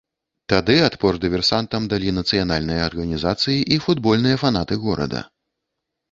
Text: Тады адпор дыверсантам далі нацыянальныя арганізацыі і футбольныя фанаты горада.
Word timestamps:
Тады 0.51 0.75
адпор 0.85 1.13
дыверсантам 1.25 1.83
далі 1.91 2.13
нацыянальныя 2.19 2.81
арганізацыі 2.91 3.59
і 3.75 3.77
футбольныя 3.85 4.39
фанаты 4.45 4.79
горада. 4.87 5.21